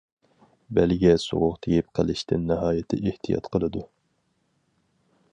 [0.77, 3.83] بەلگە سوغۇق تېگىپ قېلىشتىن ناھايىتى ئېھتىيات قىلىدۇ.